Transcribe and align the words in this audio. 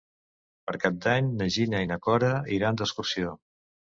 Per 0.69 0.73
Cap 0.85 0.95
d'Any 1.05 1.27
na 1.41 1.49
Gina 1.57 1.83
i 1.85 1.89
na 1.91 1.99
Cora 2.07 2.31
iran 2.57 2.79
d'excursió. 2.83 3.37